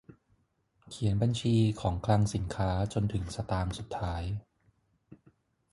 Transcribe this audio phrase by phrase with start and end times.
[0.89, 4.23] เขียนบัญชีของคลังสินค้าจนถึงสตางค์สุดท้าย